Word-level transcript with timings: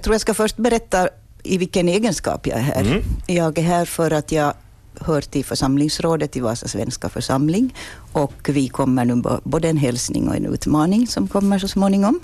Jag 0.00 0.04
tror 0.04 0.14
jag 0.14 0.20
ska 0.20 0.34
först 0.34 0.56
berätta 0.56 1.08
i 1.42 1.58
vilken 1.58 1.88
egenskap 1.88 2.46
jag 2.46 2.58
är 2.58 2.62
här. 2.62 2.80
Mm. 2.80 3.02
Jag 3.26 3.58
är 3.58 3.62
här 3.62 3.84
för 3.84 4.10
att 4.10 4.32
jag 4.32 4.54
hör 5.00 5.20
till 5.20 5.44
församlingsrådet 5.44 6.36
i 6.36 6.40
Vasa 6.40 6.68
svenska 6.68 7.08
församling 7.08 7.74
och 8.12 8.48
vi 8.48 8.68
kommer 8.68 9.04
nu 9.04 9.22
både 9.44 9.68
en 9.68 9.76
hälsning 9.76 10.28
och 10.28 10.36
en 10.36 10.46
utmaning 10.46 11.06
som 11.06 11.28
kommer 11.28 11.58
så 11.58 11.68
småningom. 11.68 12.20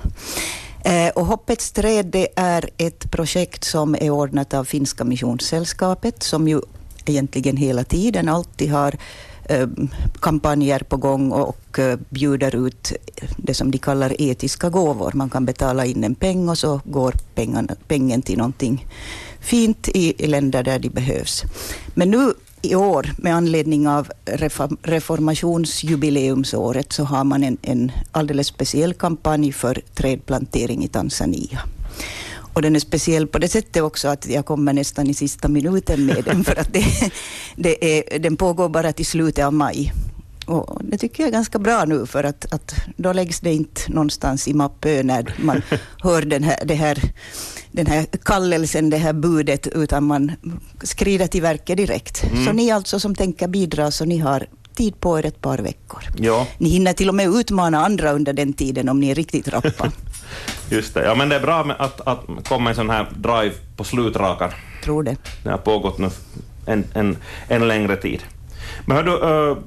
Eh, 0.84 1.08
och 1.08 1.26
Hoppets 1.26 1.72
träd 1.72 2.06
det 2.06 2.28
är 2.36 2.70
ett 2.76 3.10
projekt 3.10 3.64
som 3.64 3.94
är 3.94 4.10
ordnat 4.10 4.54
av 4.54 4.64
Finska 4.64 5.04
Missionssällskapet 5.04 6.22
som 6.22 6.48
ju 6.48 6.60
egentligen 7.04 7.56
hela 7.56 7.84
tiden 7.84 8.28
alltid 8.28 8.70
har 8.70 8.94
Eh, 9.48 9.68
kampanjer 10.20 10.80
på 10.80 10.96
gång 10.96 11.32
och 11.32 11.78
eh, 11.78 11.98
bjuder 12.08 12.66
ut 12.66 12.92
det 13.36 13.54
som 13.54 13.70
de 13.70 13.78
kallar 13.78 14.22
etiska 14.22 14.70
gåvor. 14.70 15.12
Man 15.14 15.30
kan 15.30 15.44
betala 15.44 15.86
in 15.86 16.04
en 16.04 16.14
peng 16.14 16.48
och 16.48 16.58
så 16.58 16.80
går 16.84 17.14
pengarna, 17.34 17.74
pengen 17.88 18.22
till 18.22 18.38
någonting 18.38 18.86
fint 19.40 19.88
i, 19.88 20.24
i 20.24 20.26
länder 20.26 20.62
där 20.62 20.78
de 20.78 20.88
behövs. 20.88 21.42
Men 21.94 22.10
nu 22.10 22.32
i 22.62 22.74
år, 22.74 23.10
med 23.18 23.34
anledning 23.34 23.88
av 23.88 24.08
reformationsjubileumsåret, 24.82 26.92
så 26.92 27.04
har 27.04 27.24
man 27.24 27.44
en, 27.44 27.56
en 27.62 27.92
alldeles 28.12 28.46
speciell 28.46 28.94
kampanj 28.94 29.52
för 29.52 29.82
trädplantering 29.94 30.84
i 30.84 30.88
Tanzania. 30.88 31.60
Och 32.56 32.62
den 32.62 32.76
är 32.76 32.80
speciell 32.80 33.26
på 33.26 33.38
det 33.38 33.48
sättet 33.48 33.82
också 33.82 34.08
att 34.08 34.26
jag 34.28 34.46
kommer 34.46 34.72
nästan 34.72 35.06
i 35.10 35.14
sista 35.14 35.48
minuten 35.48 36.06
med 36.06 36.24
den, 36.24 36.44
för 36.44 36.60
att 36.60 36.72
det, 36.72 36.84
det 37.56 37.98
är, 37.98 38.18
den 38.18 38.36
pågår 38.36 38.68
bara 38.68 38.92
till 38.92 39.06
slutet 39.06 39.44
av 39.44 39.54
maj. 39.54 39.92
Och 40.46 40.80
det 40.84 40.98
tycker 40.98 41.22
jag 41.22 41.28
är 41.28 41.32
ganska 41.32 41.58
bra 41.58 41.84
nu, 41.84 42.06
för 42.06 42.24
att, 42.24 42.52
att 42.52 42.74
då 42.96 43.12
läggs 43.12 43.40
det 43.40 43.54
inte 43.54 43.80
någonstans 43.92 44.48
i 44.48 44.54
mappö 44.54 45.02
när 45.02 45.34
man 45.38 45.62
hör 46.02 46.22
den 46.22 46.42
här, 46.42 46.64
det 46.64 46.74
här, 46.74 47.02
den 47.72 47.86
här 47.86 48.06
kallelsen, 48.22 48.90
det 48.90 48.96
här 48.96 49.12
budet, 49.12 49.66
utan 49.66 50.04
man 50.04 50.32
skrider 50.82 51.26
till 51.26 51.42
verket 51.42 51.76
direkt. 51.76 52.24
Mm. 52.24 52.44
Så 52.44 52.52
ni 52.52 52.70
alltså 52.70 53.00
som 53.00 53.14
tänker 53.14 53.48
bidra, 53.48 53.90
så 53.90 54.04
ni 54.04 54.18
har 54.18 54.46
tid 54.74 55.00
på 55.00 55.18
er 55.18 55.26
ett 55.26 55.40
par 55.40 55.58
veckor. 55.58 56.02
Ja, 56.18 56.46
Ni 56.58 56.68
hinner 56.68 56.92
till 56.92 57.08
och 57.08 57.14
med 57.14 57.28
utmana 57.28 57.84
andra 57.84 58.12
under 58.12 58.32
den 58.32 58.52
tiden 58.52 58.88
om 58.88 59.00
ni 59.00 59.10
är 59.10 59.14
riktigt 59.14 59.48
rappa. 59.48 59.92
just 60.68 60.94
det. 60.94 61.04
Ja, 61.04 61.14
men 61.14 61.28
det 61.28 61.36
är 61.36 61.40
bra 61.40 61.64
med 61.64 61.76
att, 61.78 62.00
att 62.00 62.48
komma 62.48 62.70
en 62.70 62.76
sån 62.76 62.90
här 62.90 63.06
drive 63.16 63.54
på 63.76 63.84
slutrakan. 63.84 64.50
Tror 64.84 65.02
det. 65.02 65.16
Det 65.42 65.50
har 65.50 65.58
pågått 65.58 65.98
nu 65.98 66.10
en, 66.66 66.84
en, 66.94 67.16
en 67.48 67.68
längre 67.68 67.96
tid. 67.96 68.22
Men 68.86 68.96
hör 68.96 69.04
du, 69.04 69.12
uh, 69.12 69.58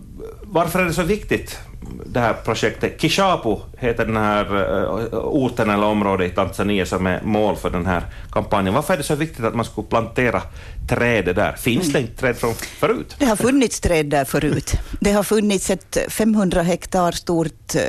varför 0.41 0.79
är 0.79 0.85
det 0.85 0.93
så 0.93 1.03
viktigt, 1.03 1.59
det 2.05 2.19
här 2.19 2.33
projektet? 2.33 3.01
Kishapu 3.01 3.55
heter 3.77 4.05
den 4.05 4.17
här 4.17 4.55
uh, 4.55 5.19
orten 5.19 5.69
eller 5.69 5.85
området 5.85 6.31
i 6.31 6.35
Tanzania 6.35 6.85
som 6.85 7.07
är 7.07 7.21
mål 7.23 7.55
för 7.55 7.69
den 7.69 7.85
här 7.85 8.03
kampanjen. 8.31 8.73
Varför 8.73 8.93
är 8.93 8.97
det 8.97 9.03
så 9.03 9.15
viktigt 9.15 9.45
att 9.45 9.55
man 9.55 9.65
skulle 9.65 9.87
plantera 9.87 10.41
träd 10.89 11.35
där? 11.35 11.53
Finns 11.53 11.93
det 11.93 11.99
inte 11.99 12.15
träd 12.15 12.37
från 12.37 12.53
förut? 12.53 13.15
Det 13.19 13.25
har 13.25 13.35
funnits 13.35 13.79
träd 13.79 14.05
där 14.05 14.25
förut. 14.25 14.73
Det 14.99 15.11
har 15.11 15.23
funnits 15.23 15.69
ett 15.69 15.97
500 16.09 16.61
hektar 16.61 17.11
stort 17.11 17.75
eh, 17.75 17.81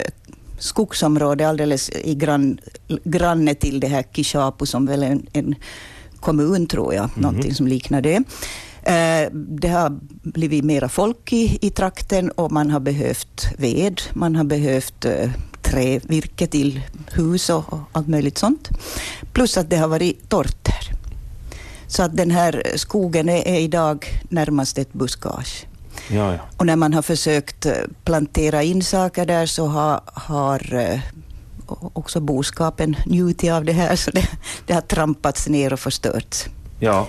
skogsområde 0.60 1.48
alldeles 1.48 1.90
i 1.90 2.14
grann, 2.14 2.58
granne 3.04 3.54
till 3.54 3.80
det 3.80 3.88
här 3.88 4.02
Kishapu 4.12 4.66
som 4.66 4.86
väl 4.86 5.02
är 5.02 5.06
en, 5.06 5.26
en 5.32 5.54
kommun 6.20 6.66
tror 6.66 6.94
jag, 6.94 7.10
någonting 7.14 7.54
som 7.54 7.66
liknar 7.66 8.00
det. 8.00 8.16
Eh, 8.82 9.30
Det 9.32 9.68
har 9.68 9.98
blivit 10.22 10.64
mera 10.64 10.88
folk 10.88 11.32
i, 11.32 11.58
i 11.60 11.70
trakten 11.70 12.30
och 12.30 12.52
man 12.52 12.70
har 12.70 12.80
behövt 12.80 13.46
ved, 13.58 14.00
man 14.12 14.36
har 14.36 14.44
behövt 14.44 15.04
eh, 15.04 15.30
trävirke 15.62 16.46
till 16.46 16.80
hus 17.12 17.50
och, 17.50 17.72
och 17.72 17.80
allt 17.92 18.08
möjligt 18.08 18.38
sånt. 18.38 18.68
Plus 19.32 19.56
att 19.56 19.70
det 19.70 19.76
har 19.76 19.88
varit 19.88 20.28
torrt 20.28 20.68
här. 20.68 20.96
Så 21.86 22.02
att 22.02 22.16
den 22.16 22.30
här 22.30 22.62
skogen 22.76 23.28
är, 23.28 23.48
är 23.48 23.60
idag 23.60 24.06
närmast 24.28 24.78
ett 24.78 24.92
buskage. 24.92 25.66
Ja, 26.12 26.32
ja. 26.32 26.40
Och 26.56 26.66
när 26.66 26.76
man 26.76 26.94
har 26.94 27.02
försökt 27.02 27.66
eh, 27.66 27.72
plantera 28.04 28.62
in 28.62 28.82
saker 28.82 29.26
där 29.26 29.46
så 29.46 29.66
har, 29.66 30.00
har 30.06 30.74
eh, 30.74 31.00
också 31.92 32.20
boskapen 32.20 32.96
njutit 33.06 33.52
av 33.52 33.64
det 33.64 33.72
här, 33.72 33.96
så 34.04 34.10
det, 34.10 34.28
det 34.66 34.74
har 34.74 34.80
trampats 34.80 35.48
ner 35.48 35.72
och 35.72 35.80
förstörts. 35.80 36.46
ja. 36.80 37.08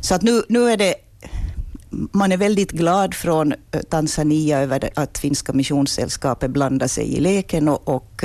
Så 0.00 0.14
att 0.14 0.22
nu, 0.22 0.42
nu 0.48 0.70
är 0.70 0.76
det 0.76 0.94
man 1.90 2.32
är 2.32 2.36
väldigt 2.36 2.70
glad 2.70 3.14
från 3.14 3.52
eh, 3.52 3.80
Tanzania 3.90 4.58
över 4.58 4.90
att 4.94 5.18
Finska 5.18 5.52
Missionssällskapet 5.52 6.50
blandar 6.50 6.86
sig 6.86 7.16
i 7.16 7.20
leken 7.20 7.68
och, 7.68 7.88
och 7.88 8.24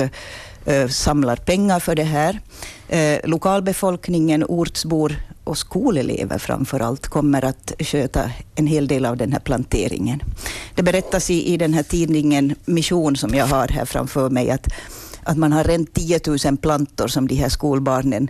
samlar 0.90 1.36
pengar 1.36 1.80
för 1.80 1.96
det 1.96 2.04
här. 2.04 2.40
Lokalbefolkningen, 3.24 4.44
ortsbor 4.44 5.16
och 5.50 5.58
skolelever 5.58 6.38
framför 6.38 6.80
allt 6.80 7.08
kommer 7.08 7.46
att 7.46 7.72
sköta 7.80 8.32
en 8.56 8.68
hel 8.68 8.88
del 8.88 9.06
av 9.06 9.18
den 9.18 9.32
här 9.32 9.40
planteringen. 9.40 10.24
Det 10.76 10.84
berättas 10.84 11.30
i, 11.30 11.54
i 11.54 11.58
den 11.58 11.74
här 11.74 11.84
tidningen 11.84 12.56
Mission 12.66 13.16
som 13.16 13.34
jag 13.34 13.46
har 13.46 13.68
här 13.68 13.86
framför 13.86 14.30
mig 14.30 14.52
att, 14.52 14.68
att 15.24 15.38
man 15.38 15.52
har 15.52 15.64
rent 15.64 15.94
10 15.94 16.20
000 16.46 16.58
plantor 16.58 17.08
som 17.08 17.28
de 17.28 17.36
här 17.36 17.50
skolbarnen 17.50 18.30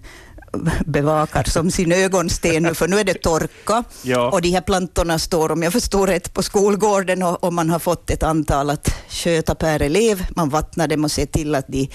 bevakar 0.85 1.43
som 1.43 1.71
sin 1.71 1.91
ögonsten 1.91 2.63
nu, 2.63 2.73
för 2.73 2.87
nu 2.87 2.99
är 2.99 3.03
det 3.03 3.13
torka 3.13 3.83
Ja. 4.01 4.31
och 4.31 4.41
de 4.41 4.49
här 4.49 4.61
plantorna 4.61 5.19
står, 5.19 5.51
om 5.51 5.63
jag 5.63 5.73
förstår 5.73 6.07
rätt, 6.07 6.33
på 6.33 6.43
skolgården 6.43 7.23
och, 7.23 7.43
och 7.43 7.53
man 7.53 7.69
har 7.69 7.79
fått 7.79 8.09
ett 8.09 8.23
antal 8.23 8.69
att 8.69 8.89
sköta 9.09 9.55
per 9.55 9.81
elev. 9.81 10.25
Man 10.35 10.49
vattnar 10.49 10.87
dem 10.87 11.03
och 11.03 11.11
ser 11.11 11.25
till 11.25 11.55
att 11.55 11.67
de 11.67 11.89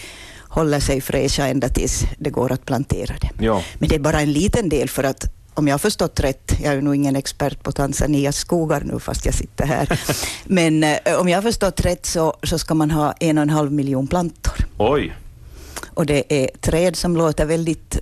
håller 0.55 0.81
sig 0.81 1.01
fräscha 1.01 1.47
ända 1.47 1.69
tills 1.69 2.05
det 2.19 2.31
går 2.31 2.53
att 2.53 2.67
plantera 2.67 3.15
dem. 3.21 3.31
ja. 3.39 3.63
Men 3.79 3.89
det 3.89 3.95
är 3.95 3.99
bara 3.99 4.21
en 4.21 4.33
liten 4.33 4.69
del 4.69 4.89
för 4.89 5.05
att 5.05 5.25
om 5.55 5.69
jag 5.69 5.75
har 5.75 5.79
förstått 5.79 6.21
rätt, 6.21 6.53
jag 6.63 6.75
är 6.75 6.81
nog 6.81 6.95
ingen 6.95 7.17
expert 7.17 7.63
på 7.63 7.73
Tanzanias 7.73 8.37
skogar 8.37 8.81
nu 8.81 9.01
fast 9.01 9.25
jag 9.25 9.35
sitter 9.35 9.67
här, 9.67 10.01
men 10.45 10.85
eh, 10.85 11.21
om 11.21 11.29
jag 11.29 11.37
har 11.37 11.43
förstått 11.43 11.81
rätt 11.81 12.07
så, 12.07 12.35
så 12.43 12.59
ska 12.59 12.75
man 12.75 12.91
ha 12.91 13.13
en 13.13 13.39
och 13.39 13.43
en 13.43 13.51
halv 13.51 13.73
miljon 13.73 14.07
plantor. 14.07 14.55
Oj. 14.79 15.17
Och 15.95 16.07
det 16.07 16.43
är 16.43 16.51
träd 16.61 16.97
som 16.97 17.17
låter 17.17 17.47
väldigt 17.47 17.99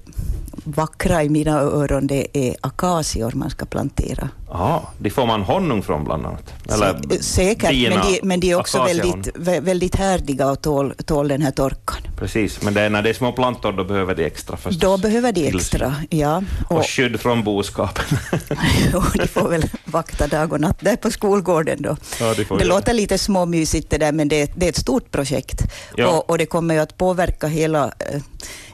vackra 0.65 1.23
i 1.25 1.29
mina 1.29 1.61
öron. 1.61 2.07
Det 2.07 2.27
är 2.33 2.57
akacior 2.61 3.33
man 3.35 3.51
ska 3.51 3.67
plantera. 3.67 4.29
Ja, 4.55 4.91
de 4.99 5.11
får 5.11 5.27
man 5.27 5.43
honung 5.43 5.83
från 5.83 6.05
bland 6.05 6.27
annat. 6.27 6.55
Eller 6.73 6.93
Sä- 6.95 7.21
Säkert, 7.23 7.91
men 7.91 8.01
de, 8.13 8.21
men 8.23 8.41
de 8.41 8.51
är 8.51 8.61
också 8.61 8.85
väldigt, 8.85 9.37
vä- 9.37 9.61
väldigt 9.61 9.95
härdiga 9.97 10.51
och 10.51 10.63
tål, 10.63 10.95
tål 11.07 11.29
den 11.29 11.43
här 11.43 11.51
torkan. 11.51 11.97
Precis, 12.19 12.63
men 12.63 12.75
det 12.75 12.81
är 12.81 12.91
när 12.91 13.03
det 13.03 13.09
är 13.11 13.15
små 13.15 13.33
plantor 13.33 13.73
då 13.73 13.85
behöver 13.85 14.15
de 14.15 14.25
extra 14.25 14.57
förstås. 14.57 14.81
Då 14.81 14.99
behöver 14.99 15.33
de 15.33 15.49
extra, 15.49 15.95
ja. 16.11 16.43
Och, 16.71 16.77
Och, 16.77 16.87
skydd 16.87 17.21
från 17.21 17.45
boskapen. 17.45 18.05
och 18.95 19.05
de 19.19 19.27
får 19.27 19.49
väl 19.49 19.65
vakta 19.85 20.27
dag 20.27 20.53
och 20.53 20.61
natt 20.61 20.79
där 20.81 20.97
på 20.97 21.11
skolgården 21.11 21.83
då. 21.83 21.97
Ja, 22.21 22.35
de 22.37 22.45
får 22.45 22.59
det 22.59 22.65
göra 22.65 22.75
låter 22.75 22.93
lite 22.93 23.19
småmysigt 23.19 23.91
det 23.91 23.99
där, 23.99 24.13
men 24.13 24.29
det, 24.29 24.53
det 24.57 24.67
är 24.67 24.71
ett 24.71 24.77
stort 24.77 25.11
projekt. 25.11 25.63
Ja. 25.97 26.09
Och, 26.09 26.31
och 26.31 26.39
det 26.39 26.47
kommer 26.47 26.75
ju 26.75 26.81
att 26.81 26.99
påverka 26.99 27.47
hela 27.47 27.85
eh, 27.85 28.21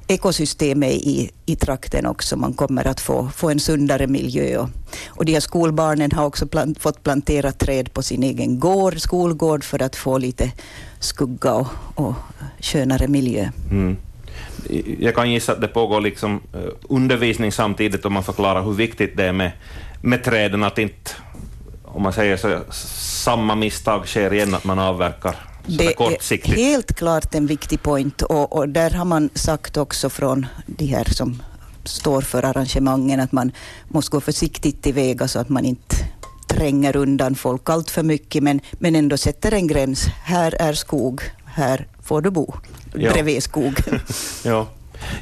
ekosystemet 0.09 0.91
i, 0.93 1.31
i 1.47 1.57
trakten 1.57 2.07
också. 2.07 2.37
Man 2.37 2.53
kommer 2.55 2.87
att 2.87 3.01
få, 3.01 3.31
få 3.37 3.51
en 3.51 3.61
sundare 3.61 4.07
miljö. 4.07 4.57
Och, 4.59 4.69
och 5.09 5.25
de 5.25 5.33
här 5.33 5.41
skolbarnen 5.41 6.13
har 6.13 6.27
också 6.27 6.47
plan, 6.47 6.75
fått 6.79 7.03
plantera 7.03 7.53
träd 7.53 7.93
på 7.93 8.03
sin 8.03 8.23
egen 8.23 8.61
gård, 8.61 9.01
skolgård 9.01 9.65
för 9.65 9.83
att 9.83 9.97
få 9.97 10.19
lite 10.19 10.53
skugga 11.01 11.55
och, 11.55 11.67
och 11.95 12.15
skönare 12.61 13.09
miljö. 13.09 13.49
Mm. 13.71 13.97
Jag 14.99 15.15
kan 15.15 15.31
gissa 15.31 15.53
att 15.53 15.61
det 15.61 15.69
pågår 15.69 16.01
liksom 16.01 16.41
eh, 16.55 16.61
undervisning 16.89 17.53
samtidigt 17.53 18.05
om 18.05 18.13
man 18.13 18.25
förklarar 18.25 18.63
hur 18.63 18.73
viktigt 18.73 19.17
det 19.17 19.25
är 19.25 19.33
med, 19.33 19.53
med 20.03 20.25
träden, 20.25 20.65
att 20.65 20.79
inte, 20.79 21.11
om 21.85 22.03
man 22.03 22.13
säger 22.13 22.37
så, 22.37 22.61
samma 23.25 23.55
misstag 23.55 24.07
sker 24.07 24.33
igen, 24.33 24.55
att 24.55 24.65
man 24.65 24.79
avverkar 24.79 25.37
Det 25.67 25.87
är 25.87 26.57
helt 26.57 26.97
klart 26.97 27.35
en 27.35 27.47
viktig 27.47 27.83
point 27.83 28.23
och, 28.23 28.57
och 28.57 28.69
där 28.69 28.91
har 28.91 29.05
man 29.05 29.31
sagt 29.35 29.77
också 29.77 30.11
från 30.11 30.47
de 30.67 30.87
här 30.87 31.05
som 31.05 31.43
står 31.89 32.21
för 32.21 32.43
arrangemangen 32.45 33.21
att 33.21 33.33
man 33.33 33.53
måste 33.89 34.11
gå 34.11 34.21
försiktigt 34.21 34.83
tillväga 34.83 35.29
så 35.29 35.39
att 35.39 35.49
man 35.49 35.65
inte 35.65 35.97
tränger 36.49 36.97
undan 36.97 37.35
folk 37.35 37.69
allt 37.71 37.91
för 37.91 38.03
mycket 38.03 38.43
men, 38.43 38.61
men 38.73 38.97
ändå 38.97 39.17
sätter 39.17 39.53
en 39.55 39.67
gräns. 39.67 40.05
Här 40.25 40.55
är 40.59 40.73
skog, 40.73 41.21
här 41.45 41.87
får 42.03 42.21
du 42.23 42.31
bo 42.31 42.55
Ja. 42.95 43.13
bredvid 43.13 43.43
skog. 43.43 43.75
Ja. 44.45 44.67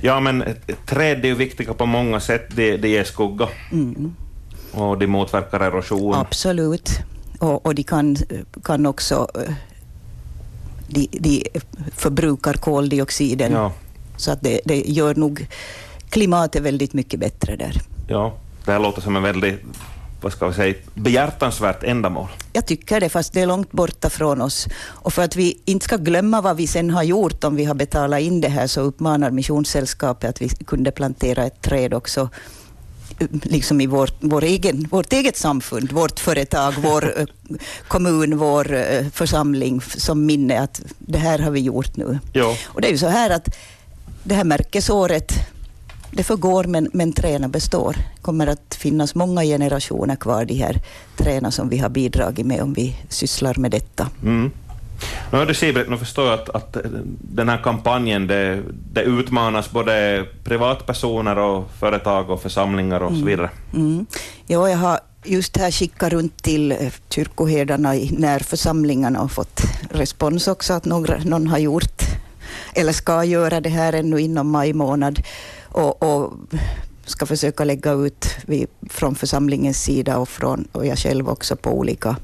ja, 0.00 0.20
men 0.20 0.44
träd 0.87 1.25
är 1.25 1.29
ju 1.29 1.35
viktiga 1.35 1.75
på 1.75 1.87
många 1.87 2.20
sätt. 2.20 2.46
Det, 2.56 2.76
det 2.76 2.88
ger 2.88 3.05
skugga 3.05 3.49
Mm, 3.73 4.14
och 4.73 4.99
det 4.99 5.06
motverkar 5.06 5.61
erosion. 5.61 6.14
absolut. 6.14 6.91
Och, 7.38 7.67
och 7.67 7.75
de 7.75 7.82
kan, 7.82 8.17
kan 8.64 8.87
också 8.87 9.29
eh, 9.35 9.55
de, 10.88 11.08
de 11.20 11.43
förbrukar 11.96 12.55
koldioxiden 12.55 13.52
Ja, 13.52 13.73
så 14.17 14.31
att 14.31 14.41
det, 14.41 14.61
det 14.64 14.76
gör 14.87 15.14
nog 15.14 15.46
klimatet 16.11 16.62
väldigt 16.62 16.93
mycket 16.93 17.20
bättre 17.20 17.56
där. 17.56 17.81
ja, 18.08 18.35
det 18.64 18.73
här 18.73 18.79
låter 18.79 19.03
som 19.03 19.17
en 19.17 19.23
väldigt 19.23 19.61
vad 20.20 20.32
ska 20.32 20.49
vi 20.49 20.55
säga, 20.55 20.75
behjärtansvärt 20.94 21.82
ändamål. 21.82 22.29
Jag 22.53 22.67
tycker 22.67 23.00
det, 23.00 23.08
fast 23.08 23.32
det 23.32 23.41
är 23.41 23.47
långt 23.47 23.73
borta 23.73 24.11
från 24.11 24.41
oss. 24.41 24.69
Och 24.85 25.12
för 25.12 25.23
att 25.23 25.37
vi 25.37 25.61
inte 25.64 25.85
ska 25.85 25.97
glömma 25.97 26.41
vad 26.41 26.56
vi 26.56 26.67
sen 26.67 26.91
har 26.91 27.03
gjort 27.03 27.44
om 27.44 27.56
vi 27.56 27.64
har 27.64 27.75
betalat 27.75 28.20
in 28.20 28.41
det 28.41 28.49
här 28.49 28.67
så 28.67 28.81
uppmanar 28.81 29.31
Missionssällskapet 29.31 30.31
att 30.31 30.43
vi 30.43 30.49
kunde 30.49 30.91
plantera 30.91 31.44
ett 31.44 31.62
träd 31.62 31.94
också 31.94 32.29
liksom 33.43 33.81
i 33.81 33.87
vår, 33.87 34.11
vår 34.20 34.44
egen, 34.44 34.88
vårt 34.91 35.12
eget 35.12 35.37
samfund, 35.37 35.93
vårt 35.93 36.20
företag, 36.20 36.75
vår 36.79 37.19
eh, 37.20 37.26
kommun, 37.88 38.38
vår 38.38 38.75
eh, 38.75 39.06
församling 39.12 39.81
som 39.81 40.26
minne 40.26 40.61
att 40.61 40.82
det 40.99 41.19
här 41.19 41.38
har 41.38 41.50
vi 41.50 41.61
gjort 41.61 41.97
nu. 41.97 42.19
Ja. 42.32 42.56
Och 42.67 42.81
det 42.81 42.88
är 42.88 42.93
ju 42.93 42.99
så 42.99 43.08
här 43.08 43.31
att 43.31 43.56
det 44.23 44.35
här 44.35 44.44
märkesåret 44.44 45.32
det 46.17 46.25
förgår 46.25 46.65
men, 46.65 46.91
men 46.93 47.13
träna 47.13 47.49
består. 47.49 47.93
Det 47.93 48.23
kommer 48.23 48.47
att 48.47 48.75
finnas 48.75 49.15
många 49.15 49.43
generationer 49.43 50.17
kvar, 50.17 50.45
de 50.45 50.55
här 50.55 50.81
träna 51.17 51.51
som 51.51 51.69
vi 51.69 51.79
har 51.79 51.89
bidragit 51.89 52.47
med 52.47 52.63
om 52.63 52.73
vi 52.73 52.97
sysslar 53.09 53.55
med 53.55 53.71
detta. 53.71 54.09
Mm. 54.23 54.51
Nu 55.31 55.39
hörde 55.39 55.55
Sibret, 55.55 55.91
nu 55.91 55.97
förstår 55.99 56.25
jag 56.27 56.35
att, 56.35 56.49
att 56.49 56.77
den 57.21 57.49
här 57.49 57.63
kampanjen, 57.63 58.27
det, 58.27 58.63
det, 58.93 59.03
utmanas 59.03 59.71
både 59.71 60.25
privatpersoner 60.45 61.39
och 61.39 61.71
företag 61.81 62.31
och 62.31 62.43
församlingar 62.43 63.01
och 63.01 63.11
så 63.11 63.17
Mm. 63.17 63.27
vidare. 63.27 63.51
Mm. 63.75 64.07
Ja, 64.47 64.71
jag 64.71 64.77
har 64.79 65.01
just 65.25 65.57
här 65.57 65.71
skickat 65.71 66.13
runt 66.13 66.43
till 66.43 66.73
eh, 66.73 66.79
kyrkoherdarna 67.11 67.97
i 67.97 68.11
närförsamlingarna 68.19 69.21
och 69.21 69.33
fått 69.33 69.61
respons 69.91 70.49
också 70.49 70.73
att 70.73 70.85
några, 70.85 71.19
någon 71.25 71.47
har 71.47 71.59
gjort 71.59 72.03
eller 72.75 72.93
ska 72.93 73.25
göra 73.25 73.61
det 73.61 73.69
här 73.69 73.93
ännu 73.93 74.21
inom 74.21 74.51
maj 74.51 74.73
månad 74.73 75.23
och, 75.76 76.02
och 76.02 76.32
ska 77.05 77.26
försöka 77.26 77.64
lägga 77.64 77.93
ut 77.93 78.26
vi, 78.46 78.67
från 78.90 79.14
församlingens 79.14 79.82
sida 79.82 80.19
och, 80.19 80.28
från, 80.28 80.69
och 80.73 80.87
jag 80.87 80.99
själv 80.99 81.28
också 81.28 81.56
på 81.56 81.70
olika 81.70 82.17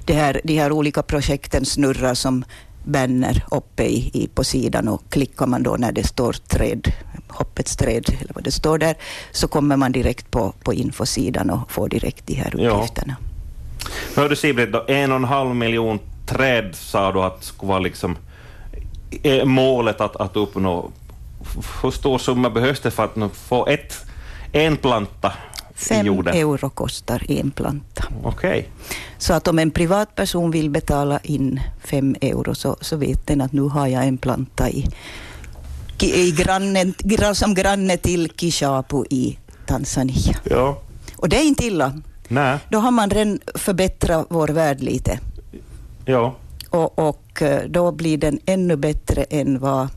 Det 0.05 0.13
här, 0.13 0.41
de 0.43 0.57
här 0.59 0.71
olika 0.71 1.03
projekten 1.03 1.65
snurrar 1.65 2.13
som 2.13 2.43
banner 2.85 3.43
uppe 3.51 3.83
i, 3.83 4.11
i, 4.13 4.27
på 4.27 4.43
sidan 4.43 4.87
och 4.87 5.01
klickar 5.09 5.47
man 5.47 5.63
då 5.63 5.75
när 5.75 5.91
det 5.91 6.03
står 6.07 6.33
träd, 6.33 6.93
hoppets 7.27 7.77
träd 7.77 8.05
eller 8.21 8.33
vad 8.33 8.43
det 8.43 8.51
står 8.51 8.77
där, 8.77 8.95
så 9.31 9.47
kommer 9.47 9.77
man 9.77 9.91
direkt 9.91 10.31
på, 10.31 10.53
på 10.63 10.73
infosidan 10.73 11.49
och 11.49 11.71
får 11.71 11.89
direkt 11.89 12.27
de 12.27 12.33
här 12.33 12.53
Ja. 12.57 12.69
uppgifterna. 12.71 13.15
Hörde 14.15 14.35
Sibrit, 14.35 14.75
en 14.87 15.11
och 15.11 15.15
en 15.17 15.23
halv 15.23 15.55
miljon 15.55 15.99
träd 16.25 16.75
sa 16.75 17.11
du 17.11 17.19
att 17.21 17.43
skulle 17.43 17.69
vara 17.69 17.79
liksom 17.79 18.17
eh, 19.23 19.45
målet 19.45 20.01
att, 20.01 20.15
att 20.15 20.35
uppnå. 20.35 20.91
Hur 21.83 21.91
stor 21.91 22.17
summa 22.17 22.49
behövs 22.49 22.79
det 22.79 22.91
för 22.91 23.03
att 23.03 23.31
få 23.35 23.67
ett, 23.67 23.93
en 24.51 24.77
planta 24.77 25.33
i 25.75 25.81
Fem 25.81 26.05
jorden? 26.05 26.35
euro 26.35 26.69
kostar 26.69 27.23
en 27.31 27.51
planta. 27.51 28.03
Okej. 28.23 28.67
Så 29.17 29.33
att 29.33 29.47
om 29.47 29.59
en 29.59 29.71
privatperson 29.71 30.51
vill 30.51 30.69
betala 30.69 31.19
in 31.23 31.59
fem 31.83 32.15
euro 32.21 32.55
så, 32.55 32.77
så 32.81 32.95
vet 32.95 33.27
den 33.27 33.41
att 33.41 33.53
nu 33.53 33.61
har 33.61 33.87
jag 33.87 34.05
en 34.07 34.17
planta 34.17 34.69
i, 34.69 34.87
i 36.01 36.31
grannen, 36.31 36.93
gra- 36.97 37.33
som 37.33 37.53
granne 37.53 37.97
till 37.97 38.31
Kishapu 38.35 39.03
i 39.09 39.37
Tanzania. 39.65 40.35
Ja. 40.43 40.77
Och 41.15 41.29
det 41.29 41.37
är 41.37 41.43
inte 41.43 41.65
illa. 41.65 41.93
Nej. 42.27 42.57
Då 42.69 42.77
har 42.79 42.91
man 42.91 43.09
redan 43.09 43.39
förbättrat 43.55 44.25
vår 44.29 44.47
värld 44.47 44.81
lite. 44.81 45.19
Ja. 46.05 46.35
Och, 46.69 46.99
och 46.99 47.23
eh, 47.41 47.59
då 47.69 47.91
blir 47.91 48.17
den 48.17 48.39
ännu 48.45 48.75
bättre 48.75 49.23
än 49.23 49.59
vad 49.59 49.87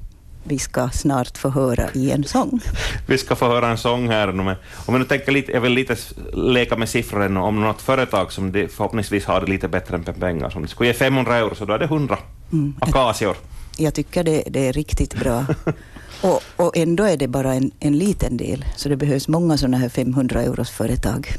vi 0.45 0.59
ska 0.59 0.89
snart 0.89 1.39
få 1.39 1.49
höra 1.49 1.89
i 1.95 2.11
en 2.11 2.25
sång. 2.25 2.61
Vi 3.07 3.19
ska 3.19 3.37
få 3.37 3.47
höra 3.47 3.69
en 3.69 3.79
sång 3.79 4.09
här 4.09 4.33
nu. 4.33 4.43
Om 4.87 4.95
jag 4.95 4.99
nu 4.99 5.05
tänker 5.05 5.33
lite, 5.33 5.53
jag 5.53 5.61
vill 5.61 5.73
lite 5.73 5.97
leka 6.33 6.77
med 6.77 6.89
siffror 6.89 7.23
ännu. 7.23 7.41
om 7.41 7.61
något 7.61 7.83
företag 7.83 8.33
som 8.33 8.53
det 8.53 8.69
förhoppningsvis 8.69 9.25
har 9.25 9.41
det 9.41 9.47
lite 9.47 9.69
bättre 9.69 9.95
än 9.97 10.05
pengar, 10.05 10.51
som 10.51 10.69
skulle 10.69 10.89
ge 10.89 10.95
500 10.95 11.37
euro, 11.37 11.55
så 11.55 11.65
då 11.65 11.73
är 11.73 11.79
det 11.79 11.85
100 11.85 12.19
Mm. 12.53 12.75
akacior. 12.81 13.37
Jag 13.79 13.95
tycker 13.95 14.25
det, 14.25 14.43
det 14.47 14.69
är 14.69 14.73
riktigt 14.73 15.15
bra. 15.15 15.45
Och, 16.23 16.43
och 16.57 16.77
ändå 16.77 17.05
är 17.05 17.17
det 17.17 17.29
bara 17.29 17.55
en, 17.55 17.71
en 17.81 17.99
liten 17.99 18.37
del. 18.37 18.65
Så 18.77 18.89
det 18.89 18.97
behövs 18.97 19.29
många 19.29 19.57
sådana 19.59 19.77
här 19.77 19.89
500 19.89 20.43
euros 20.43 20.71
företag. 20.71 21.29